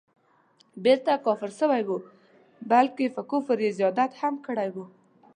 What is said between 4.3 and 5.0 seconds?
کړی وو.